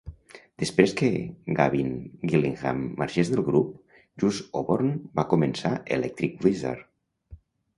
Després 0.61 0.93
que 1.01 1.09
Gavin 1.59 1.91
Gillingham 2.31 2.81
marxés 3.03 3.31
del 3.33 3.43
grup, 3.51 3.77
Jus 4.25 4.41
Oborn 4.63 4.91
va 5.21 5.27
començar 5.35 5.75
Electric 5.99 6.45
Wizard. 6.49 6.91